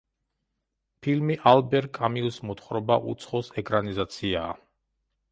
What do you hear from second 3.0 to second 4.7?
„უცხოს“ ეკრანიზაციაა.